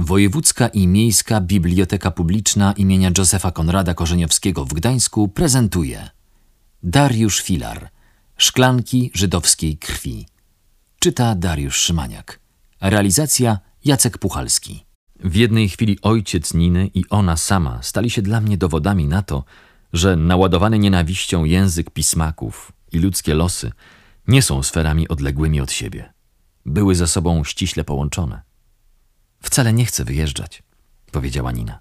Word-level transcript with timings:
Wojewódzka 0.00 0.68
i 0.68 0.86
Miejska 0.86 1.40
Biblioteka 1.40 2.10
Publiczna 2.10 2.72
imienia 2.72 3.10
Józefa 3.18 3.50
Konrada 3.50 3.94
Korzeniowskiego 3.94 4.64
w 4.64 4.74
Gdańsku 4.74 5.28
prezentuje 5.28 6.10
Dariusz 6.82 7.42
Filar 7.42 7.90
Szklanki 8.36 9.10
żydowskiej 9.14 9.78
krwi 9.78 10.26
Czyta 10.98 11.34
Dariusz 11.34 11.76
Szymaniak 11.76 12.40
Realizacja 12.80 13.58
Jacek 13.84 14.18
Puchalski 14.18 14.84
W 15.20 15.34
jednej 15.34 15.68
chwili 15.68 15.98
ojciec 16.02 16.54
Niny 16.54 16.90
i 16.94 17.04
ona 17.10 17.36
sama 17.36 17.82
stali 17.82 18.10
się 18.10 18.22
dla 18.22 18.40
mnie 18.40 18.58
dowodami 18.58 19.06
na 19.06 19.22
to, 19.22 19.44
że 19.92 20.16
naładowany 20.16 20.78
nienawiścią 20.78 21.44
język 21.44 21.90
pismaków 21.90 22.72
i 22.92 22.98
ludzkie 22.98 23.34
losy 23.34 23.72
nie 24.28 24.42
są 24.42 24.62
sferami 24.62 25.08
odległymi 25.08 25.60
od 25.60 25.72
siebie. 25.72 26.12
Były 26.66 26.94
ze 26.94 27.06
sobą 27.06 27.44
ściśle 27.44 27.84
połączone. 27.84 28.47
Wcale 29.40 29.72
nie 29.72 29.84
chcę 29.84 30.04
wyjeżdżać, 30.04 30.62
powiedziała 31.12 31.52
Nina. 31.52 31.78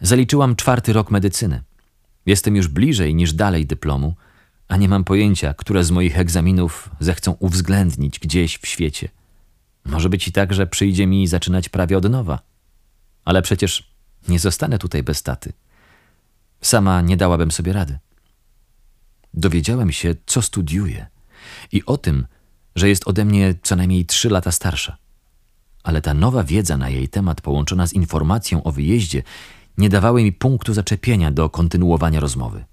Zaliczyłam 0.00 0.56
czwarty 0.56 0.92
rok 0.92 1.10
medycyny. 1.10 1.62
Jestem 2.26 2.56
już 2.56 2.68
bliżej 2.68 3.14
niż 3.14 3.32
dalej 3.32 3.66
dyplomu, 3.66 4.14
a 4.68 4.76
nie 4.76 4.88
mam 4.88 5.04
pojęcia, 5.04 5.54
które 5.54 5.84
z 5.84 5.90
moich 5.90 6.18
egzaminów 6.18 6.90
zechcą 7.00 7.32
uwzględnić 7.32 8.18
gdzieś 8.18 8.58
w 8.58 8.66
świecie. 8.66 9.08
Może 9.84 10.08
być 10.08 10.28
i 10.28 10.32
tak, 10.32 10.54
że 10.54 10.66
przyjdzie 10.66 11.06
mi 11.06 11.26
zaczynać 11.26 11.68
prawie 11.68 11.98
od 11.98 12.10
nowa. 12.10 12.38
Ale 13.24 13.42
przecież 13.42 13.90
nie 14.28 14.38
zostanę 14.38 14.78
tutaj 14.78 15.02
bez 15.02 15.22
taty. 15.22 15.52
Sama 16.60 17.00
nie 17.00 17.16
dałabym 17.16 17.50
sobie 17.50 17.72
rady. 17.72 17.98
Dowiedziałem 19.34 19.92
się, 19.92 20.14
co 20.26 20.42
studiuje 20.42 21.06
i 21.72 21.84
o 21.84 21.98
tym, 21.98 22.26
że 22.76 22.88
jest 22.88 23.08
ode 23.08 23.24
mnie 23.24 23.54
co 23.62 23.76
najmniej 23.76 24.06
trzy 24.06 24.30
lata 24.30 24.52
starsza 24.52 24.96
ale 25.86 26.02
ta 26.02 26.14
nowa 26.14 26.44
wiedza 26.44 26.76
na 26.76 26.88
jej 26.88 27.08
temat 27.08 27.40
połączona 27.40 27.86
z 27.86 27.92
informacją 27.92 28.62
o 28.62 28.72
wyjeździe 28.72 29.22
nie 29.78 29.88
dawały 29.88 30.22
mi 30.22 30.32
punktu 30.32 30.74
zaczepienia 30.74 31.30
do 31.30 31.50
kontynuowania 31.50 32.20
rozmowy. 32.20 32.64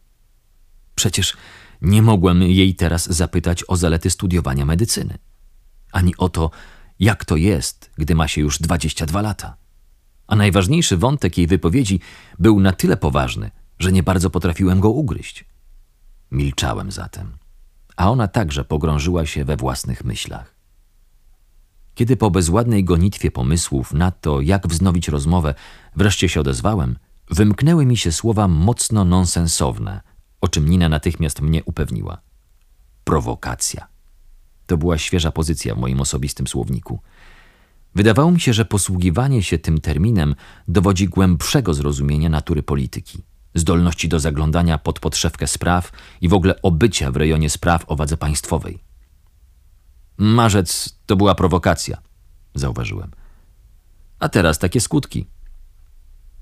Przecież 0.95 1.37
nie 1.81 2.01
mogłem 2.01 2.41
jej 2.41 2.75
teraz 2.75 3.09
zapytać 3.09 3.63
o 3.67 3.75
zalety 3.75 4.09
studiowania 4.09 4.65
medycyny, 4.65 5.17
ani 5.91 6.17
o 6.17 6.29
to, 6.29 6.51
jak 6.99 7.25
to 7.25 7.35
jest, 7.35 7.91
gdy 7.97 8.15
ma 8.15 8.27
się 8.27 8.41
już 8.41 8.59
22 8.59 9.21
lata. 9.21 9.57
A 10.27 10.35
najważniejszy 10.35 10.97
wątek 10.97 11.37
jej 11.37 11.47
wypowiedzi 11.47 11.99
był 12.39 12.59
na 12.59 12.71
tyle 12.71 12.97
poważny, 12.97 13.51
że 13.79 13.91
nie 13.91 14.03
bardzo 14.03 14.29
potrafiłem 14.29 14.79
go 14.79 14.89
ugryźć. 14.89 15.45
Milczałem 16.31 16.91
zatem, 16.91 17.37
a 17.95 18.11
ona 18.11 18.27
także 18.27 18.65
pogrążyła 18.65 19.25
się 19.25 19.45
we 19.45 19.57
własnych 19.57 20.03
myślach. 20.03 20.52
Kiedy 21.95 22.17
po 22.17 22.31
bezładnej 22.31 22.83
gonitwie 22.83 23.31
pomysłów 23.31 23.93
na 23.93 24.11
to, 24.11 24.41
jak 24.41 24.67
wznowić 24.67 25.07
rozmowę, 25.07 25.55
wreszcie 25.95 26.29
się 26.29 26.39
odezwałem, 26.41 26.97
wymknęły 27.29 27.85
mi 27.85 27.97
się 27.97 28.11
słowa 28.11 28.47
mocno 28.47 29.05
nonsensowne, 29.05 30.01
o 30.41 30.47
czym 30.47 30.69
Nina 30.69 30.89
natychmiast 30.89 31.41
mnie 31.41 31.63
upewniła. 31.63 32.21
Prowokacja. 33.03 33.87
To 34.67 34.77
była 34.77 34.97
świeża 34.97 35.31
pozycja 35.31 35.75
w 35.75 35.77
moim 35.77 36.01
osobistym 36.01 36.47
słowniku. 36.47 36.99
Wydawało 37.95 38.31
mi 38.31 38.39
się, 38.39 38.53
że 38.53 38.65
posługiwanie 38.65 39.43
się 39.43 39.57
tym 39.57 39.81
terminem 39.81 40.35
dowodzi 40.67 41.07
głębszego 41.07 41.73
zrozumienia 41.73 42.29
natury 42.29 42.63
polityki, 42.63 43.23
zdolności 43.55 44.09
do 44.09 44.19
zaglądania 44.19 44.77
pod 44.77 44.99
podszewkę 44.99 45.47
spraw 45.47 45.91
i 46.21 46.29
w 46.29 46.33
ogóle 46.33 46.61
obycia 46.61 47.11
w 47.11 47.15
rejonie 47.15 47.49
spraw 47.49 47.85
o 47.87 47.95
wadze 47.95 48.17
państwowej. 48.17 48.92
Marzec 50.17 50.95
to 51.05 51.15
była 51.15 51.35
prowokacja, 51.35 51.97
zauważyłem. 52.55 53.11
A 54.19 54.29
teraz 54.29 54.59
takie 54.59 54.81
skutki. 54.81 55.27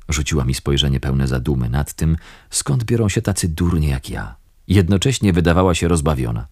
Rzuciła 0.09 0.45
mi 0.45 0.53
spojrzenie 0.53 0.99
pełne 0.99 1.27
zadumy 1.27 1.69
nad 1.69 1.93
tym, 1.93 2.17
skąd 2.49 2.83
biorą 2.83 3.09
się 3.09 3.21
tacy 3.21 3.49
durnie 3.49 3.87
jak 3.87 4.09
ja. 4.09 4.35
Jednocześnie 4.67 5.33
wydawała 5.33 5.75
się 5.75 5.87
rozbawiona. 5.87 6.47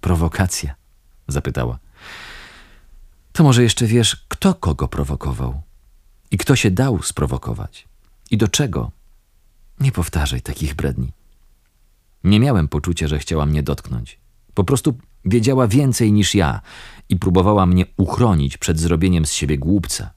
Prowokacja? 0.00 0.74
zapytała. 1.28 1.78
To 3.32 3.44
może 3.44 3.62
jeszcze 3.62 3.86
wiesz, 3.86 4.24
kto 4.28 4.54
kogo 4.54 4.88
prowokował? 4.88 5.62
I 6.30 6.38
kto 6.38 6.56
się 6.56 6.70
dał 6.70 7.02
sprowokować? 7.02 7.88
I 8.30 8.36
do 8.36 8.48
czego? 8.48 8.90
Nie 9.80 9.92
powtarzaj 9.92 10.42
takich 10.42 10.74
bredni. 10.74 11.12
Nie 12.24 12.40
miałem 12.40 12.68
poczucia, 12.68 13.08
że 13.08 13.18
chciała 13.18 13.46
mnie 13.46 13.62
dotknąć. 13.62 14.18
Po 14.54 14.64
prostu 14.64 14.98
wiedziała 15.24 15.68
więcej 15.68 16.12
niż 16.12 16.34
ja 16.34 16.60
i 17.08 17.16
próbowała 17.16 17.66
mnie 17.66 17.86
uchronić 17.96 18.58
przed 18.58 18.80
zrobieniem 18.80 19.26
z 19.26 19.32
siebie 19.32 19.58
głupca, 19.58 20.10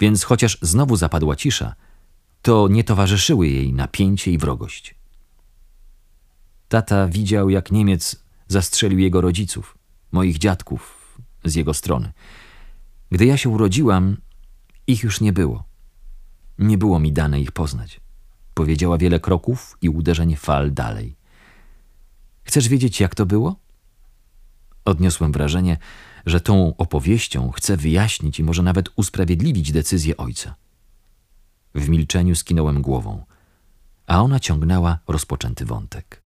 więc 0.00 0.24
chociaż 0.24 0.58
znowu 0.62 0.96
zapadła 0.96 1.36
cisza, 1.36 1.74
to 2.42 2.68
nie 2.68 2.84
towarzyszyły 2.84 3.48
jej 3.48 3.72
napięcie 3.72 4.32
i 4.32 4.38
wrogość. 4.38 4.94
Tata 6.68 7.08
widział, 7.08 7.50
jak 7.50 7.72
Niemiec 7.72 8.24
zastrzelił 8.48 8.98
jego 8.98 9.20
rodziców, 9.20 9.78
moich 10.12 10.38
dziadków, 10.38 10.98
z 11.44 11.54
jego 11.54 11.74
strony. 11.74 12.12
Gdy 13.10 13.26
ja 13.26 13.36
się 13.36 13.48
urodziłam, 13.48 14.16
ich 14.86 15.02
już 15.02 15.20
nie 15.20 15.32
było. 15.32 15.64
Nie 16.58 16.78
było 16.78 17.00
mi 17.00 17.12
dane 17.12 17.40
ich 17.40 17.52
poznać. 17.52 18.00
Powiedziała 18.54 18.98
wiele 18.98 19.20
kroków 19.20 19.78
i 19.82 19.88
uderzeń 19.88 20.36
fal 20.36 20.72
dalej. 20.72 21.16
Chcesz 22.44 22.68
wiedzieć, 22.68 23.00
jak 23.00 23.14
to 23.14 23.26
było? 23.26 23.56
Odniosłem 24.88 25.32
wrażenie, 25.32 25.76
że 26.26 26.40
tą 26.40 26.76
opowieścią 26.76 27.50
chce 27.50 27.76
wyjaśnić 27.76 28.38
i 28.38 28.44
może 28.44 28.62
nawet 28.62 28.88
usprawiedliwić 28.96 29.72
decyzję 29.72 30.16
ojca. 30.16 30.54
W 31.74 31.88
milczeniu 31.88 32.34
skinąłem 32.34 32.82
głową, 32.82 33.24
a 34.06 34.22
ona 34.22 34.40
ciągnęła 34.40 34.98
rozpoczęty 35.08 35.64
wątek. 35.64 36.22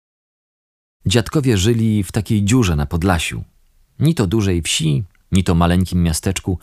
Dziadkowie 1.06 1.58
żyli 1.58 2.04
w 2.04 2.12
takiej 2.12 2.44
dziurze 2.44 2.76
na 2.76 2.86
Podlasiu. 2.86 3.44
Ni 4.00 4.16
to 4.16 4.28
dużej 4.28 4.62
wsi, 4.62 5.04
ni 5.32 5.44
to 5.44 5.56
maleńkim 5.56 6.04
miasteczku. 6.04 6.60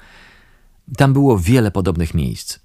Tam 0.97 1.12
było 1.12 1.38
wiele 1.38 1.71
podobnych 1.71 2.15
miejsc. 2.15 2.59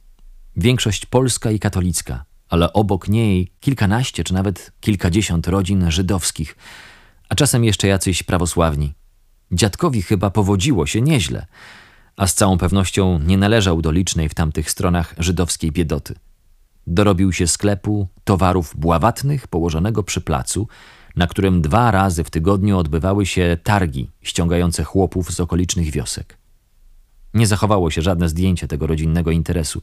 Większość 0.55 1.05
polska 1.05 1.51
i 1.51 1.59
katolicka, 1.59 2.25
ale 2.49 2.73
obok 2.73 3.07
niej 3.07 3.51
kilkanaście 3.59 4.23
czy 4.23 4.33
nawet 4.33 4.71
kilkadziesiąt 4.81 5.47
rodzin 5.47 5.91
żydowskich, 5.91 6.55
a 7.29 7.35
czasem 7.35 7.63
jeszcze 7.63 7.87
jacyś 7.87 8.23
prawosławni. 8.23 8.93
Dziadkowi 9.51 10.01
chyba 10.01 10.29
powodziło 10.29 10.85
się 10.85 11.01
nieźle, 11.01 11.45
a 12.17 12.27
z 12.27 12.33
całą 12.33 12.57
pewnością 12.57 13.19
nie 13.19 13.37
należał 13.37 13.81
do 13.81 13.91
licznej 13.91 14.29
w 14.29 14.33
tamtych 14.33 14.71
stronach 14.71 15.15
żydowskiej 15.17 15.71
biedoty. 15.71 16.15
Dorobił 16.87 17.33
się 17.33 17.47
sklepu 17.47 18.07
towarów 18.23 18.73
bławatnych 18.77 19.47
położonego 19.47 20.03
przy 20.03 20.21
placu, 20.21 20.67
na 21.15 21.27
którym 21.27 21.61
dwa 21.61 21.91
razy 21.91 22.23
w 22.23 22.29
tygodniu 22.29 22.77
odbywały 22.77 23.25
się 23.25 23.57
targi 23.63 24.09
ściągające 24.21 24.83
chłopów 24.83 25.31
z 25.31 25.39
okolicznych 25.39 25.91
wiosek. 25.91 26.37
Nie 27.33 27.47
zachowało 27.47 27.91
się 27.91 28.01
żadne 28.01 28.29
zdjęcie 28.29 28.67
tego 28.67 28.87
rodzinnego 28.87 29.31
interesu, 29.31 29.81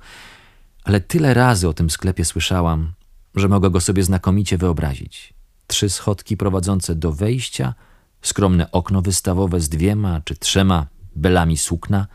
ale 0.84 1.00
tyle 1.00 1.34
razy 1.34 1.69
o 1.69 1.75
tym 1.75 1.91
sklepie 1.91 2.25
słyszałam, 2.25 2.93
że 3.34 3.48
mogę 3.48 3.71
go 3.71 3.81
sobie 3.81 4.03
znakomicie 4.03 4.59
wyobrazić. 4.59 5.34
Trzy 5.66 5.91
schodki 5.91 6.37
prowadzące 6.37 6.94
do 6.94 7.12
wejścia– 7.12 7.75
skromne 8.26 8.70
okno 8.70 9.03
wystawowe 9.03 9.60
z 9.60 9.69
dwiema 9.69 10.20
czy 10.20 10.37
trzema 10.37 10.87
belami 11.16 11.56
sukna 11.56 12.06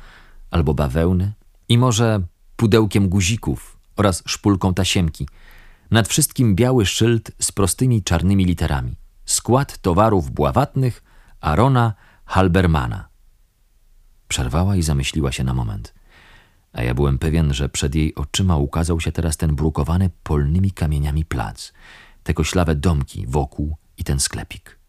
albo 0.51 0.73
bawełny 0.73 1.33
i 1.69 1.77
może 1.77 2.21
pudełkiem 2.55 3.09
guzików 3.09 3.77
oraz 3.95 4.23
szpulką 4.25 4.73
tasiemki. 4.73 5.27
Nad 5.91 6.07
wszystkim 6.07 6.55
biały 6.55 6.85
szyld 6.85 7.31
z 7.39 7.51
prostymi 7.51 8.03
czarnymi 8.03 8.45
literami. 8.45 8.95
Skład 9.25 9.77
towarów 9.77 10.31
bławatnych 10.31 11.03
Arona 11.41 11.93
Halbermana. 12.25 13.07
Przerwała 14.27 14.75
i 14.75 14.83
zamyśliła 14.83 15.31
się 15.31 15.43
na 15.43 15.53
moment. 15.53 15.93
A 16.73 16.83
ja 16.83 16.93
byłem 16.93 17.19
pewien, 17.19 17.53
że 17.53 17.69
przed 17.69 17.95
jej 17.95 18.15
oczyma 18.15 18.57
ukazał 18.57 18.99
się 18.99 19.11
teraz 19.11 19.37
ten 19.37 19.55
brukowany 19.55 20.09
polnymi 20.23 20.71
kamieniami 20.71 21.25
plac, 21.25 21.73
te 22.23 22.33
koślawe 22.33 22.75
domki 22.75 23.27
wokół 23.27 23.77
i 23.97 24.03
ten 24.03 24.19
sklepik. 24.19 24.80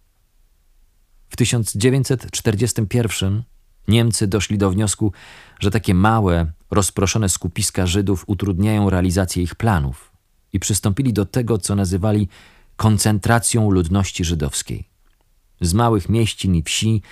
W 1.33 1.37
1941 1.37 3.43
Niemcy 3.89 4.27
doszli 4.27 4.59
do 4.59 4.71
wniosku, 4.71 5.13
że 5.61 5.71
takie 5.71 5.95
małe, 5.95 6.53
rozproszone 6.71 7.29
skupiska 7.29 7.87
Żydów 7.87 8.25
utrudniają 8.27 8.91
realizację 8.91 9.43
ich 9.43 9.55
planów 9.55 10.13
i 10.53 10.61
przystąpili 10.61 11.13
do 11.13 11.25
tego, 11.25 11.59
co 11.59 11.75
nazywali 11.75 12.29
koncentracją 12.77 13.71
ludności 13.71 14.25
żydowskiej. 14.25 14.89
Z 15.61 15.75
małych 15.75 16.09
mieścin 16.09 16.55
i 16.55 16.63
wsi 16.63 17.03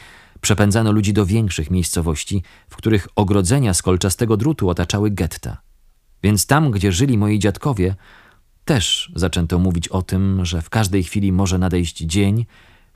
przepędzano 0.41 0.93
ludzi 0.93 1.13
do 1.13 1.27
większych 1.27 1.71
miejscowości, 1.71 2.43
w 2.69 2.77
których 2.77 3.09
ogrodzenia 3.17 3.75
z 3.75 3.83
kolczastego 3.83 4.37
drutu 4.37 4.69
otaczały 4.69 5.11
getta. 5.11 5.61
Więc 6.23 6.47
tam, 6.47 6.71
gdzie 6.71 6.93
żyli 6.93 7.19
moi 7.19 7.39
dziadkowie, 7.39 7.95
też 8.65 9.13
zaczęto 9.17 9.59
mówić 9.59 9.89
o 9.89 10.03
tym, 10.03 10.45
że 10.45 10.63
w 10.63 10.71
każdej 10.71 11.05
chwili 11.05 11.33
może 11.33 11.59
nadejść 11.59 11.99
dzień, 11.99 12.47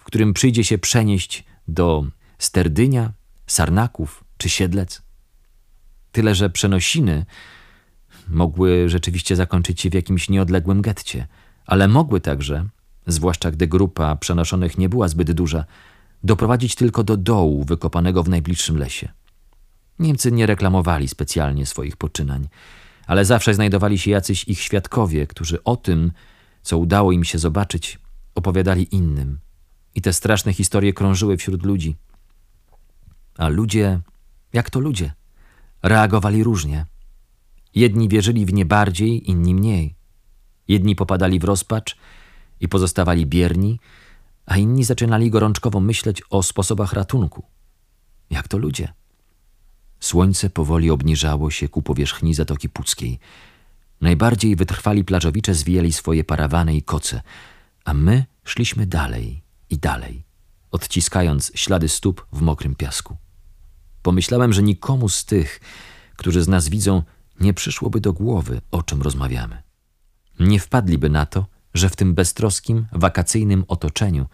w 0.04 0.06
którym 0.06 0.34
przyjdzie 0.34 0.64
się 0.64 0.78
przenieść 0.78 1.44
do 1.68 2.06
Sterdynia, 2.38 3.12
Sarnaków 3.46 4.24
czy 4.38 4.48
Siedlec. 4.48 5.02
Tyle, 6.12 6.34
że 6.34 6.50
przenosiny 6.50 7.26
mogły 8.28 8.88
rzeczywiście 8.88 9.36
zakończyć 9.36 9.80
się 9.80 9.90
w 9.90 9.94
jakimś 9.94 10.28
nieodległym 10.28 10.82
getcie, 10.82 11.26
ale 11.66 11.88
mogły 11.88 12.20
także, 12.20 12.68
zwłaszcza 13.06 13.50
gdy 13.50 13.66
grupa 13.66 14.16
przenoszonych 14.16 14.78
nie 14.78 14.88
była 14.88 15.08
zbyt 15.08 15.32
duża, 15.32 15.64
doprowadzić 16.24 16.74
tylko 16.74 17.04
do 17.04 17.16
dołu 17.16 17.64
wykopanego 17.64 18.22
w 18.22 18.28
najbliższym 18.28 18.78
lesie. 18.78 19.08
Niemcy 19.98 20.32
nie 20.32 20.46
reklamowali 20.46 21.08
specjalnie 21.08 21.66
swoich 21.66 21.96
poczynań, 21.96 22.48
ale 23.06 23.24
zawsze 23.24 23.54
znajdowali 23.54 23.98
się 23.98 24.10
jacyś 24.10 24.44
ich 24.44 24.60
świadkowie, 24.60 25.26
którzy 25.26 25.64
o 25.64 25.76
tym, 25.76 26.12
co 26.62 26.78
udało 26.78 27.12
im 27.12 27.24
się 27.24 27.38
zobaczyć, 27.38 27.98
opowiadali 28.34 28.94
innym. 28.94 29.43
I 29.94 30.02
te 30.02 30.12
straszne 30.12 30.52
historie 30.52 30.92
krążyły 30.92 31.36
wśród 31.36 31.64
ludzi. 31.64 31.96
A 33.38 33.48
ludzie, 33.48 34.00
jak 34.52 34.70
to 34.70 34.80
ludzie, 34.80 35.12
reagowali 35.82 36.44
różnie. 36.44 36.86
Jedni 37.74 38.08
wierzyli 38.08 38.46
w 38.46 38.52
nie 38.52 38.66
bardziej, 38.66 39.30
inni 39.30 39.54
mniej. 39.54 39.94
Jedni 40.68 40.96
popadali 40.96 41.38
w 41.38 41.44
rozpacz 41.44 41.96
i 42.60 42.68
pozostawali 42.68 43.26
bierni, 43.26 43.80
a 44.46 44.56
inni 44.56 44.84
zaczynali 44.84 45.30
gorączkowo 45.30 45.80
myśleć 45.80 46.22
o 46.30 46.42
sposobach 46.42 46.92
ratunku. 46.92 47.44
Jak 48.30 48.48
to 48.48 48.58
ludzie? 48.58 48.92
Słońce 50.00 50.50
powoli 50.50 50.90
obniżało 50.90 51.50
się 51.50 51.68
ku 51.68 51.82
powierzchni 51.82 52.34
Zatoki 52.34 52.68
Puckiej. 52.68 53.18
Najbardziej 54.00 54.56
wytrwali 54.56 55.04
plażowicze 55.04 55.54
zwijali 55.54 55.92
swoje 55.92 56.24
parawany 56.24 56.76
i 56.76 56.82
koce, 56.82 57.22
a 57.84 57.94
my 57.94 58.24
szliśmy 58.44 58.86
dalej 58.86 59.43
i 59.70 59.78
dalej, 59.78 60.24
odciskając 60.70 61.52
ślady 61.54 61.88
stóp 61.88 62.26
w 62.32 62.40
mokrym 62.40 62.74
piasku. 62.74 63.16
Pomyślałem, 64.02 64.52
że 64.52 64.62
nikomu 64.62 65.08
z 65.08 65.24
tych, 65.24 65.60
którzy 66.16 66.42
z 66.42 66.48
nas 66.48 66.68
widzą, 66.68 67.02
nie 67.40 67.54
przyszłoby 67.54 68.00
do 68.00 68.12
głowy, 68.12 68.60
o 68.70 68.82
czym 68.82 69.02
rozmawiamy. 69.02 69.62
Nie 70.40 70.60
wpadliby 70.60 71.10
na 71.10 71.26
to, 71.26 71.46
że 71.74 71.88
w 71.88 71.96
tym 71.96 72.14
beztroskim, 72.14 72.86
wakacyjnym 72.92 73.64
otoczeniu 73.68 74.26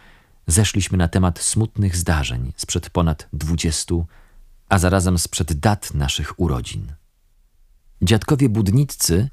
zeszliśmy 0.47 0.99
na 0.99 1.09
temat 1.09 1.39
smutnych 1.39 1.97
zdarzeń 1.97 2.53
sprzed 2.57 2.91
ponad 2.91 3.29
dwudziestu, 3.33 4.07
a 4.69 4.79
zarazem 4.79 5.19
sprzed 5.19 5.53
dat 5.53 5.95
naszych 5.95 6.41
urodzin. 6.41 6.93
Dziadkowie 8.03 8.49
budniccy, 8.49 9.29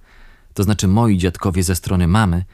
to 0.54 0.64
znaczy 0.64 0.88
moi 0.88 1.18
dziadkowie 1.18 1.64
ze 1.64 1.76
strony 1.76 2.08
mamy, 2.08 2.46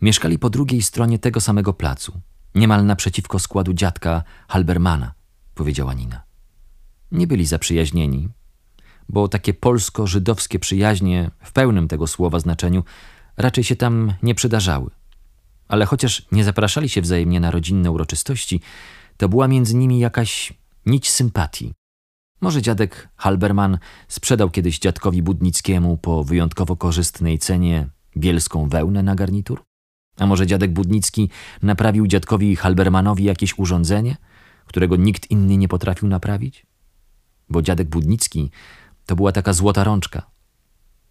mieszkali 0.00 0.38
po 0.38 0.50
drugiej 0.50 0.82
stronie 0.82 1.18
tego 1.18 1.40
samego 1.40 1.72
placu, 1.72 2.20
niemal 2.54 2.86
naprzeciwko 2.86 3.38
składu 3.38 3.72
dziadka 3.72 4.22
Halbermana, 4.48 5.12
powiedziała 5.54 5.94
Nina. 5.94 6.22
Nie 7.12 7.26
byli 7.26 7.46
zaprzyjaźnieni, 7.46 8.28
bo 9.08 9.28
takie 9.28 9.54
polsko-żydowskie 9.54 10.58
przyjaźnie 10.58 11.30
w 11.42 11.52
pełnym 11.52 11.88
tego 11.88 12.06
słowa 12.06 12.40
znaczeniu 12.40 12.84
raczej 13.36 13.64
się 13.64 13.76
tam 13.76 14.12
nie 14.22 14.34
przydarzały. 14.34 14.90
Ale 15.68 15.86
chociaż 15.86 16.26
nie 16.32 16.44
zapraszali 16.44 16.88
się 16.88 17.00
wzajemnie 17.00 17.40
na 17.40 17.50
rodzinne 17.50 17.90
uroczystości, 17.90 18.60
to 19.16 19.28
była 19.28 19.48
między 19.48 19.74
nimi 19.74 19.98
jakaś 19.98 20.52
nić 20.86 21.10
sympatii. 21.10 21.72
Może 22.40 22.62
dziadek 22.62 23.08
Halberman 23.16 23.78
sprzedał 24.08 24.50
kiedyś 24.50 24.78
dziadkowi 24.78 25.22
Budnickiemu 25.22 25.96
po 25.96 26.24
wyjątkowo 26.24 26.76
korzystnej 26.76 27.38
cenie 27.38 27.88
bielską 28.16 28.68
wełnę 28.68 29.02
na 29.02 29.14
garnitur? 29.14 29.63
A 30.16 30.26
może 30.26 30.46
dziadek 30.46 30.72
Budnicki 30.72 31.30
naprawił 31.62 32.06
dziadkowi 32.06 32.56
Halbermanowi 32.56 33.24
jakieś 33.24 33.58
urządzenie, 33.58 34.16
którego 34.66 34.96
nikt 34.96 35.30
inny 35.30 35.56
nie 35.56 35.68
potrafił 35.68 36.08
naprawić? 36.08 36.66
Bo 37.48 37.62
dziadek 37.62 37.88
Budnicki 37.88 38.50
to 39.06 39.16
była 39.16 39.32
taka 39.32 39.52
złota 39.52 39.84
rączka. 39.84 40.22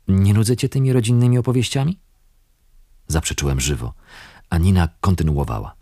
Nie 0.07 0.33
nudzę 0.33 0.57
cię 0.57 0.69
tymi 0.69 0.93
rodzinnymi 0.93 1.37
opowieściami? 1.37 1.99
Zaprzeczyłem 3.07 3.59
żywo, 3.59 3.93
a 4.49 4.57
Nina 4.57 4.89
kontynuowała. 5.01 5.75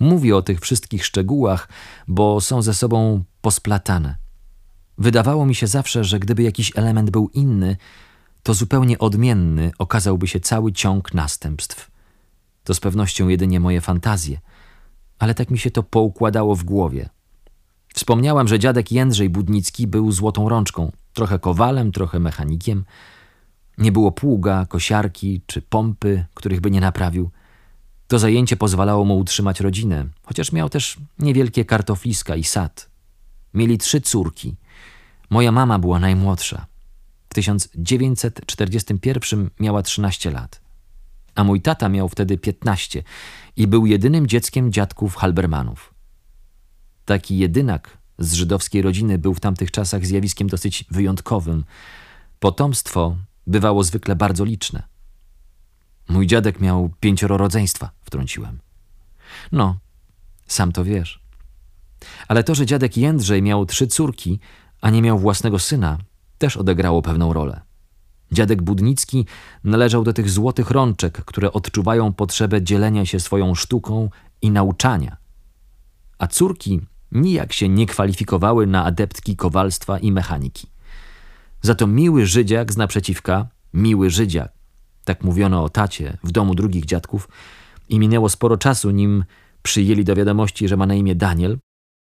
Mówię 0.00 0.36
o 0.36 0.42
tych 0.42 0.60
wszystkich 0.60 1.04
szczegółach, 1.04 1.68
bo 2.08 2.40
są 2.40 2.62
ze 2.62 2.74
sobą 2.74 3.24
posplatane. 3.40 4.16
Wydawało 4.98 5.46
mi 5.46 5.54
się 5.54 5.66
zawsze, 5.66 6.04
że 6.04 6.18
gdyby 6.18 6.42
jakiś 6.42 6.72
element 6.76 7.10
był 7.10 7.28
inny, 7.28 7.76
to 8.42 8.54
zupełnie 8.54 8.98
odmienny 8.98 9.70
okazałby 9.78 10.28
się 10.28 10.40
cały 10.40 10.72
ciąg 10.72 11.14
następstw. 11.14 11.89
To 12.70 12.74
z 12.74 12.80
pewnością 12.80 13.28
jedynie 13.28 13.60
moje 13.60 13.80
fantazje, 13.80 14.40
ale 15.18 15.34
tak 15.34 15.50
mi 15.50 15.58
się 15.58 15.70
to 15.70 15.82
poukładało 15.82 16.56
w 16.56 16.64
głowie. 16.64 17.08
Wspomniałam, 17.94 18.48
że 18.48 18.58
dziadek 18.58 18.92
Jędrzej 18.92 19.30
Budnicki 19.30 19.86
był 19.86 20.12
złotą 20.12 20.48
rączką, 20.48 20.92
trochę 21.12 21.38
kowalem, 21.38 21.92
trochę 21.92 22.18
mechanikiem. 22.18 22.84
Nie 23.78 23.92
było 23.92 24.12
pługa, 24.12 24.66
kosiarki 24.66 25.40
czy 25.46 25.62
pompy, 25.62 26.24
których 26.34 26.60
by 26.60 26.70
nie 26.70 26.80
naprawił. 26.80 27.30
To 28.08 28.18
zajęcie 28.18 28.56
pozwalało 28.56 29.04
mu 29.04 29.18
utrzymać 29.18 29.60
rodzinę, 29.60 30.06
chociaż 30.22 30.52
miał 30.52 30.68
też 30.68 30.96
niewielkie 31.18 31.64
kartofliska 31.64 32.36
i 32.36 32.44
sad. 32.44 32.90
Mieli 33.54 33.78
trzy 33.78 34.00
córki. 34.00 34.56
Moja 35.30 35.52
mama 35.52 35.78
była 35.78 35.98
najmłodsza. 35.98 36.66
W 37.30 37.34
1941 37.34 39.50
miała 39.60 39.82
13 39.82 40.30
lat, 40.30 40.69
a 41.34 41.44
mój 41.44 41.60
tata 41.60 41.88
miał 41.88 42.08
wtedy 42.08 42.38
15 42.38 43.02
i 43.56 43.66
był 43.66 43.86
jedynym 43.86 44.26
dzieckiem 44.26 44.72
dziadków 44.72 45.16
Halbermanów. 45.16 45.94
Taki 47.04 47.38
jedynak 47.38 47.98
z 48.18 48.32
żydowskiej 48.32 48.82
rodziny 48.82 49.18
był 49.18 49.34
w 49.34 49.40
tamtych 49.40 49.70
czasach 49.70 50.06
zjawiskiem 50.06 50.48
dosyć 50.48 50.84
wyjątkowym. 50.90 51.64
Potomstwo 52.38 53.16
bywało 53.46 53.84
zwykle 53.84 54.16
bardzo 54.16 54.44
liczne. 54.44 54.82
Mój 56.08 56.26
dziadek 56.26 56.60
miał 56.60 56.90
pięcioro 57.00 57.36
rodzeństwa, 57.36 57.90
wtrąciłem. 58.02 58.58
No, 59.52 59.78
sam 60.46 60.72
to 60.72 60.84
wiesz. 60.84 61.20
Ale 62.28 62.44
to, 62.44 62.54
że 62.54 62.66
dziadek 62.66 62.96
Jędrzej 62.96 63.42
miał 63.42 63.66
trzy 63.66 63.86
córki, 63.86 64.40
a 64.80 64.90
nie 64.90 65.02
miał 65.02 65.18
własnego 65.18 65.58
syna, 65.58 65.98
też 66.38 66.56
odegrało 66.56 67.02
pewną 67.02 67.32
rolę. 67.32 67.60
Dziadek 68.32 68.62
Budnicki 68.62 69.26
należał 69.64 70.04
do 70.04 70.12
tych 70.12 70.30
złotych 70.30 70.70
rączek, 70.70 71.24
które 71.24 71.52
odczuwają 71.52 72.12
potrzebę 72.12 72.62
dzielenia 72.62 73.06
się 73.06 73.20
swoją 73.20 73.54
sztuką 73.54 74.10
i 74.42 74.50
nauczania. 74.50 75.16
A 76.18 76.26
córki 76.26 76.80
nijak 77.12 77.52
się 77.52 77.68
nie 77.68 77.86
kwalifikowały 77.86 78.66
na 78.66 78.84
adeptki 78.84 79.36
kowalstwa 79.36 79.98
i 79.98 80.12
mechaniki. 80.12 80.66
Za 81.62 81.74
to 81.74 81.86
miły 81.86 82.26
Żydziak 82.26 82.72
z 82.72 82.76
naprzeciwka, 82.76 83.48
miły 83.74 84.10
Żydziak, 84.10 84.52
tak 85.04 85.24
mówiono 85.24 85.64
o 85.64 85.68
tacie 85.68 86.16
w 86.24 86.32
domu 86.32 86.54
drugich 86.54 86.84
dziadków 86.84 87.28
i 87.88 87.98
minęło 87.98 88.28
sporo 88.28 88.56
czasu, 88.56 88.90
nim 88.90 89.24
przyjęli 89.62 90.04
do 90.04 90.16
wiadomości, 90.16 90.68
że 90.68 90.76
ma 90.76 90.86
na 90.86 90.94
imię 90.94 91.14
Daniel, 91.14 91.58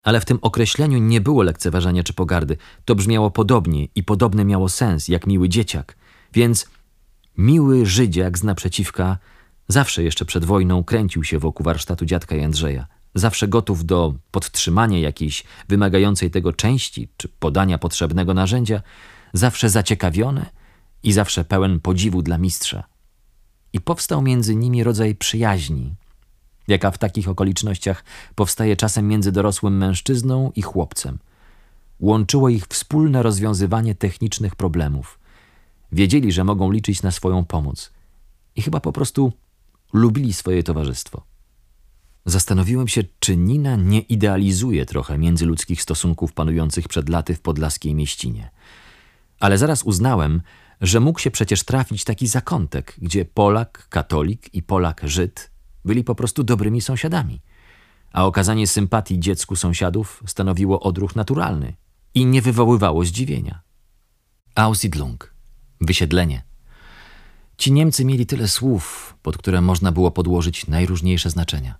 ale 0.04 0.21
w 0.21 0.25
tym 0.25 0.38
określeniu 0.42 0.99
nie 0.99 1.21
było 1.21 1.42
lekceważenia 1.42 2.02
czy 2.02 2.12
pogardy. 2.12 2.57
To 2.85 2.95
brzmiało 2.95 3.31
podobnie 3.31 3.88
i 3.95 4.02
podobny 4.02 4.45
miało 4.45 4.69
sens, 4.69 5.09
jak 5.09 5.26
miły 5.26 5.49
dzieciak. 5.49 5.97
Więc 6.38 6.66
miły 7.38 7.87
Żydziak 7.87 8.38
z 8.38 8.42
naprzeciwka 8.42 9.18
zawsze 9.68 10.02
jeszcze 10.02 10.25
przed 10.25 10.45
wojną 10.45 10.85
kręcił 10.85 11.25
się 11.25 11.38
wokół 11.38 11.64
warsztatu 11.64 12.04
dziadka 12.04 12.35
Jędrzeja 12.35 12.87
zawsze 13.14 13.49
gotów 13.49 13.85
do 13.85 14.14
podtrzymania 14.30 14.99
jakiejś 14.99 15.45
wymagającej 15.68 16.30
tego 16.30 16.52
części 16.52 17.09
czy 17.16 17.28
podania 17.28 17.78
potrzebnego 17.78 18.35
narzędzia, 18.35 18.83
zawsze 19.33 19.71
zaciekawiony 19.71 20.47
i 21.02 21.12
zawsze 21.12 21.45
pełen 21.45 21.80
podziwu 21.80 22.23
dla 22.23 22.38
mistrza. 22.38 22.85
I 23.73 23.80
powstał 23.80 24.23
między 24.23 24.57
nimi 24.57 24.85
rodzaj 24.85 25.14
przyjaźni, 25.14 25.95
jaka 26.68 26.90
w 26.90 26.99
takich 26.99 27.28
okolicznościach 27.28 28.04
powstaje 28.35 28.76
czasem 28.76 29.09
między 29.09 29.33
dorosłym 29.33 29.76
mężczyzną 29.76 30.52
i 30.57 30.62
chłopcem. 30.62 31.18
Łączyło 32.00 32.49
ich 32.49 32.66
wspólne 32.66 33.23
rozwiązywanie 33.23 33.95
technicznych 33.95 34.57
problemów. 34.57 35.17
Wiedzieli, 35.92 36.33
że 36.33 36.45
mogą 36.45 36.71
liczyć 36.71 37.02
na 37.02 37.11
swoją 37.11 37.45
pomoc 37.45 37.92
i 38.57 38.62
chyba 38.62 38.80
po 38.80 38.92
prostu 38.92 39.33
lubili 39.92 40.33
swoje 40.33 40.62
towarzystwo. 40.62 41.25
Zastanowiłem 42.25 42.88
się, 42.88 43.04
czy 43.18 43.37
Nina 43.37 43.76
nie 43.76 44.00
idealizuje 44.00 44.87
trochę 44.87 45.18
międzyludzkich 45.18 45.83
stosunków 45.83 46.33
panujących 46.33 46.88
przed 46.88 47.09
laty 47.09 47.35
w 47.35 47.40
podlaskiej 47.40 47.95
mieścinie. 47.95 48.50
Ale 49.40 49.59
zaraz 49.59 49.83
uznałem, 49.83 50.42
że 50.80 51.00
mógł 51.00 51.18
się 51.18 51.30
przecież 51.30 51.64
trafić 51.64 52.04
taki 52.04 52.26
zakątek, 52.26 52.95
gdzie 52.99 53.25
Polak, 53.25 53.88
katolik 53.88 54.54
i 54.54 54.62
Polak, 54.62 55.00
Żyd 55.04 55.50
byli 55.85 56.04
po 56.04 56.14
prostu 56.14 56.45
dobrymi 56.45 56.80
sąsiadami, 56.80 57.40
a 58.12 58.26
okazanie 58.26 58.66
sympatii 58.66 59.21
dziecku 59.21 59.57
sąsiadów 59.57 60.23
stanowiło 60.26 60.80
odruch 60.80 61.16
naturalny 61.16 61.76
i 62.14 62.26
nie 62.26 62.42
wywoływało 62.42 63.04
zdziwienia. 63.04 63.61
Aussiedlung, 64.54 65.35
wysiedlenie. 65.80 66.42
Ci 67.58 67.73
Niemcy 67.73 68.04
mieli 68.04 68.26
tyle 68.26 68.49
słów, 68.49 69.16
pod 69.23 69.38
które 69.38 69.61
można 69.61 69.92
było 69.92 70.11
podłożyć 70.11 70.66
najróżniejsze 70.66 71.30
znaczenia, 71.30 71.78